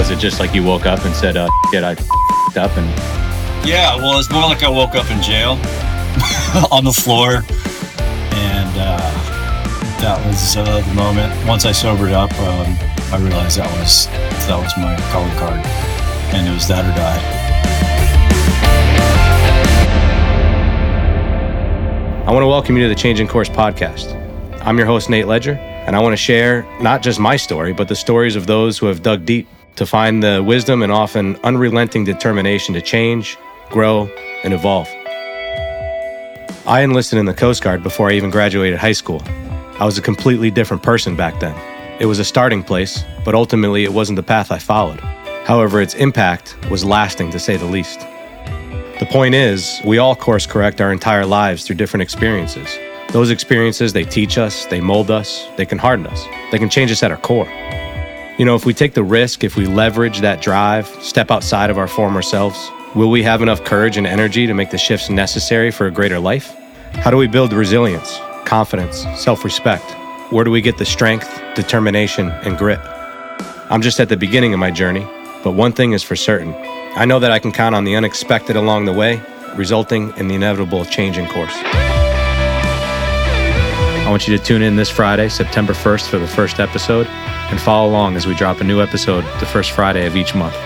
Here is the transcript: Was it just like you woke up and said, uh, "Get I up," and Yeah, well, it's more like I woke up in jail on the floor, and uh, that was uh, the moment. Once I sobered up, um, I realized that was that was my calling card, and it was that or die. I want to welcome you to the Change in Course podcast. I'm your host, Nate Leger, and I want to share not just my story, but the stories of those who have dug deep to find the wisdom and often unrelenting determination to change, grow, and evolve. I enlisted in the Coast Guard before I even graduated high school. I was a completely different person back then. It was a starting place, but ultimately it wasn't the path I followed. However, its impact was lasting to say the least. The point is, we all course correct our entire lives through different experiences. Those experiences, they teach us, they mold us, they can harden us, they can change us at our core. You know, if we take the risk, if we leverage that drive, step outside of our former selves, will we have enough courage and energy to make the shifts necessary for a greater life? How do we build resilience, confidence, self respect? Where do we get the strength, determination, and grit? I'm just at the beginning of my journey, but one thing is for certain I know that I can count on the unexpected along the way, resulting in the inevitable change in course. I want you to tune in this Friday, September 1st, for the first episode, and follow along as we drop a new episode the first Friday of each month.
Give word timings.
Was 0.00 0.10
it 0.10 0.18
just 0.18 0.40
like 0.40 0.54
you 0.54 0.64
woke 0.64 0.86
up 0.86 1.04
and 1.04 1.14
said, 1.14 1.36
uh, 1.36 1.46
"Get 1.70 1.84
I 1.84 1.92
up," 1.92 2.74
and 2.74 2.88
Yeah, 3.68 3.96
well, 3.96 4.18
it's 4.18 4.30
more 4.30 4.44
like 4.44 4.62
I 4.62 4.68
woke 4.70 4.94
up 4.94 5.10
in 5.10 5.20
jail 5.20 5.50
on 6.72 6.84
the 6.84 6.92
floor, 6.92 7.44
and 8.32 8.78
uh, 8.80 8.96
that 10.00 10.18
was 10.26 10.56
uh, 10.56 10.80
the 10.80 10.94
moment. 10.94 11.46
Once 11.46 11.66
I 11.66 11.72
sobered 11.72 12.12
up, 12.12 12.32
um, 12.40 12.78
I 13.12 13.18
realized 13.18 13.58
that 13.58 13.70
was 13.78 14.06
that 14.48 14.56
was 14.56 14.74
my 14.78 14.96
calling 15.12 15.36
card, 15.36 15.60
and 16.34 16.48
it 16.48 16.54
was 16.54 16.66
that 16.66 16.86
or 16.86 16.96
die. 16.96 17.20
I 22.26 22.32
want 22.32 22.42
to 22.42 22.48
welcome 22.48 22.74
you 22.74 22.84
to 22.84 22.88
the 22.88 22.98
Change 22.98 23.20
in 23.20 23.28
Course 23.28 23.50
podcast. 23.50 24.16
I'm 24.64 24.78
your 24.78 24.86
host, 24.86 25.10
Nate 25.10 25.26
Leger, 25.26 25.56
and 25.56 25.94
I 25.94 26.00
want 26.00 26.14
to 26.14 26.16
share 26.16 26.62
not 26.80 27.02
just 27.02 27.20
my 27.20 27.36
story, 27.36 27.74
but 27.74 27.86
the 27.86 27.96
stories 27.96 28.34
of 28.34 28.46
those 28.46 28.78
who 28.78 28.86
have 28.86 29.02
dug 29.02 29.26
deep 29.26 29.46
to 29.80 29.86
find 29.86 30.22
the 30.22 30.42
wisdom 30.42 30.82
and 30.82 30.92
often 30.92 31.36
unrelenting 31.42 32.04
determination 32.04 32.74
to 32.74 32.82
change, 32.82 33.38
grow, 33.70 34.10
and 34.44 34.52
evolve. 34.52 34.86
I 36.66 36.82
enlisted 36.82 37.18
in 37.18 37.24
the 37.24 37.32
Coast 37.32 37.62
Guard 37.62 37.82
before 37.82 38.10
I 38.10 38.12
even 38.12 38.28
graduated 38.28 38.78
high 38.78 38.92
school. 38.92 39.22
I 39.78 39.86
was 39.86 39.96
a 39.96 40.02
completely 40.02 40.50
different 40.50 40.82
person 40.82 41.16
back 41.16 41.40
then. 41.40 41.56
It 41.98 42.04
was 42.04 42.18
a 42.18 42.26
starting 42.26 42.62
place, 42.62 43.04
but 43.24 43.34
ultimately 43.34 43.84
it 43.84 43.92
wasn't 43.94 44.16
the 44.16 44.22
path 44.22 44.52
I 44.52 44.58
followed. 44.58 45.00
However, 45.46 45.80
its 45.80 45.94
impact 45.94 46.58
was 46.70 46.84
lasting 46.84 47.30
to 47.30 47.38
say 47.38 47.56
the 47.56 47.64
least. 47.64 48.00
The 48.98 49.08
point 49.10 49.34
is, 49.34 49.80
we 49.82 49.96
all 49.96 50.14
course 50.14 50.46
correct 50.46 50.82
our 50.82 50.92
entire 50.92 51.24
lives 51.24 51.64
through 51.64 51.76
different 51.76 52.02
experiences. 52.02 52.68
Those 53.12 53.30
experiences, 53.30 53.94
they 53.94 54.04
teach 54.04 54.36
us, 54.36 54.66
they 54.66 54.82
mold 54.82 55.10
us, 55.10 55.48
they 55.56 55.64
can 55.64 55.78
harden 55.78 56.06
us, 56.06 56.22
they 56.52 56.58
can 56.58 56.68
change 56.68 56.90
us 56.90 57.02
at 57.02 57.10
our 57.10 57.16
core. 57.16 57.48
You 58.40 58.46
know, 58.46 58.54
if 58.54 58.64
we 58.64 58.72
take 58.72 58.94
the 58.94 59.02
risk, 59.02 59.44
if 59.44 59.54
we 59.54 59.66
leverage 59.66 60.20
that 60.20 60.40
drive, 60.40 60.86
step 61.04 61.30
outside 61.30 61.68
of 61.68 61.76
our 61.76 61.86
former 61.86 62.22
selves, 62.22 62.70
will 62.94 63.10
we 63.10 63.22
have 63.22 63.42
enough 63.42 63.64
courage 63.64 63.98
and 63.98 64.06
energy 64.06 64.46
to 64.46 64.54
make 64.54 64.70
the 64.70 64.78
shifts 64.78 65.10
necessary 65.10 65.70
for 65.70 65.86
a 65.86 65.90
greater 65.90 66.18
life? 66.18 66.56
How 66.94 67.10
do 67.10 67.18
we 67.18 67.26
build 67.26 67.52
resilience, 67.52 68.18
confidence, 68.46 69.04
self 69.14 69.44
respect? 69.44 69.84
Where 70.32 70.42
do 70.42 70.50
we 70.50 70.62
get 70.62 70.78
the 70.78 70.86
strength, 70.86 71.28
determination, 71.54 72.30
and 72.30 72.56
grit? 72.56 72.80
I'm 73.68 73.82
just 73.82 74.00
at 74.00 74.08
the 74.08 74.16
beginning 74.16 74.54
of 74.54 74.58
my 74.58 74.70
journey, 74.70 75.06
but 75.44 75.50
one 75.50 75.72
thing 75.72 75.92
is 75.92 76.02
for 76.02 76.16
certain 76.16 76.54
I 76.96 77.04
know 77.04 77.18
that 77.18 77.32
I 77.32 77.40
can 77.40 77.52
count 77.52 77.74
on 77.74 77.84
the 77.84 77.94
unexpected 77.94 78.56
along 78.56 78.86
the 78.86 78.94
way, 78.94 79.20
resulting 79.54 80.16
in 80.16 80.28
the 80.28 80.34
inevitable 80.34 80.86
change 80.86 81.18
in 81.18 81.28
course. 81.28 81.99
I 84.10 84.12
want 84.12 84.26
you 84.26 84.36
to 84.36 84.42
tune 84.42 84.60
in 84.60 84.74
this 84.74 84.90
Friday, 84.90 85.28
September 85.28 85.72
1st, 85.72 86.08
for 86.08 86.18
the 86.18 86.26
first 86.26 86.58
episode, 86.58 87.06
and 87.06 87.60
follow 87.60 87.88
along 87.88 88.16
as 88.16 88.26
we 88.26 88.34
drop 88.34 88.60
a 88.60 88.64
new 88.64 88.82
episode 88.82 89.22
the 89.38 89.46
first 89.46 89.70
Friday 89.70 90.04
of 90.04 90.16
each 90.16 90.34
month. 90.34 90.56